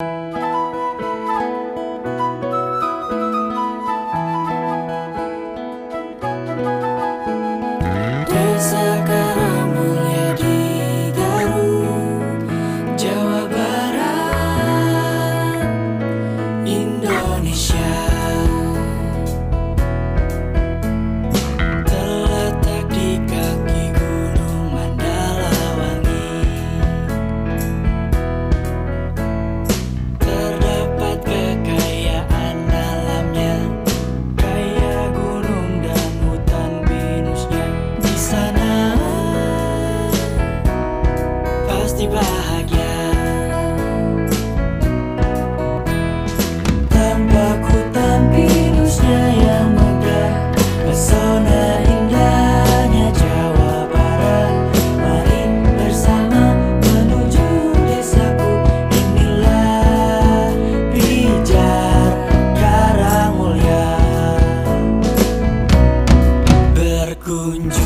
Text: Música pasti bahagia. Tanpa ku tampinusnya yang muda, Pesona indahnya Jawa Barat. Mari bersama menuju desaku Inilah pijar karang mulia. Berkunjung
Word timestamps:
Música 0.00 0.47
pasti 41.98 42.14
bahagia. 42.14 42.94
Tanpa 46.86 47.58
ku 47.58 47.74
tampinusnya 47.90 49.22
yang 49.34 49.74
muda, 49.74 50.54
Pesona 50.86 51.82
indahnya 51.82 53.10
Jawa 53.18 53.90
Barat. 53.90 54.54
Mari 54.94 55.42
bersama 55.74 56.54
menuju 56.86 57.74
desaku 57.90 58.50
Inilah 58.94 60.54
pijar 60.94 62.14
karang 62.54 63.34
mulia. 63.34 63.90
Berkunjung 66.78 67.77